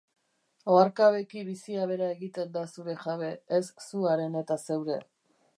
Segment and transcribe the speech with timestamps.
[0.75, 4.99] Oharkabeki bizia bera egiten da zure jabe, ez zu haren eta zeure.